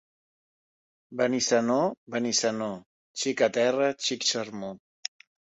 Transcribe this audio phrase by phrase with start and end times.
[1.19, 1.75] Benissanó,
[2.15, 2.71] Benissanó,
[3.25, 4.73] xica terra, xic sermó.